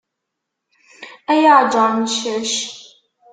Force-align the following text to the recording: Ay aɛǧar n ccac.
Ay 1.31 1.43
aɛǧar 1.53 1.89
n 1.93 2.03
ccac. 2.13 2.53